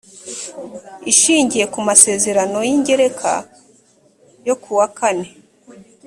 [1.11, 3.31] ishingiye ku masezerano y ingereka
[4.47, 5.27] yo ku wa kane